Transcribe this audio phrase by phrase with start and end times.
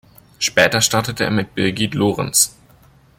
[0.39, 2.55] Später startete er mit Birgit Lorenz.